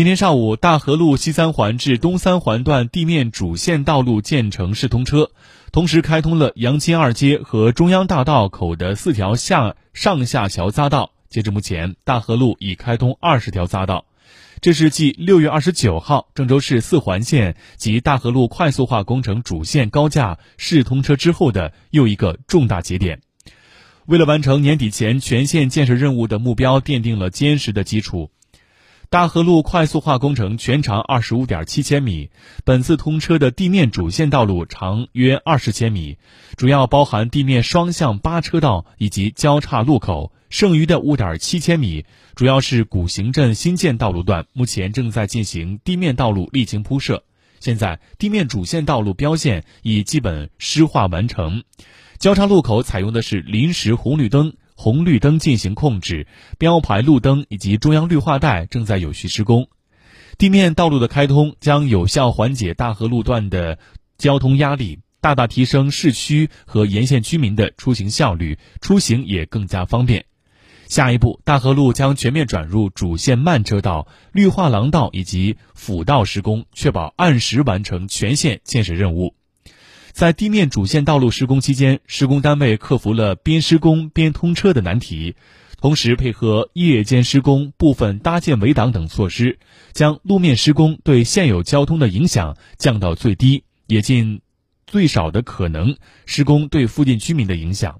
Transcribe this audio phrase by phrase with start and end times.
[0.00, 5.30] 今天上午，大河路西三环至东三环段地面主线道路建成试通车，
[5.72, 11.10] 同时开通了杨金二街和中央大道口的四条下上下桥匝道。
[11.28, 14.06] 截至目前，大河路已开通二十条匝道。
[14.62, 23.20] 这是继六月二十九号郑州市四环线及大河路快速化工程主线高架试通车之后的又一个重大节点。
[24.06, 28.30] 为了完成年底前全线建设任务的目标，奠定了坚实的基础。
[29.10, 32.30] 大河路快速化工程全长二十五点七千米，
[32.64, 36.16] 本次通车的地面主线道路长约二十千米，
[36.56, 40.32] 主要包含地面双向八车道以及交叉路口。
[40.48, 42.04] 剩余的五点七千米
[42.36, 47.24] 主要是古行镇新建道路段，目前正在进行地面道路沥青铺设。
[47.58, 51.64] 现在地面主线道路标线已基本施化完成，
[52.20, 54.52] 交叉路口采用的是临时红绿灯。
[54.82, 56.26] 红绿灯进行控制，
[56.56, 59.68] 标牌路灯以及中央绿化带正在有序施工。
[60.38, 63.78] 地面道路的开通将有效缓解大河路段的
[64.16, 70.24] 交通压力，大大提升市区和沿线居民的出行效率，出行也更加方便。
[70.88, 79.34] 下一步，大河路将全面转入主线慢车道、绿化廊道以及辅道施工，确保按时完成全线建设任务。
[80.12, 85.34] 在地面主线道路施工期间，施工单位克服了边施工边通车的难题，
[85.80, 89.58] 同时配合夜间施工、部分搭建围挡等措施，
[89.92, 94.40] 将路面施工对现有交通的影响降到最低，也尽
[94.86, 97.98] 最少的可能施工对附近居民的影响。